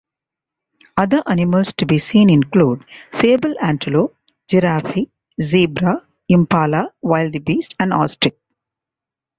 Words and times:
Other 0.97 1.21
animals 1.27 1.73
to 1.73 1.85
be 1.85 1.99
seen 1.99 2.31
include 2.31 2.85
sable 3.11 3.53
antelope, 3.61 4.17
giraffe, 4.47 4.97
zebra, 5.39 6.03
impala, 6.27 6.91
wildebeest 7.03 7.75
and 7.79 7.93
ostrich. 7.93 8.33